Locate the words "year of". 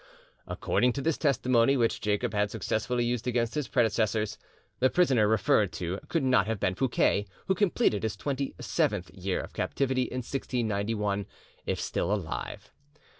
9.11-9.53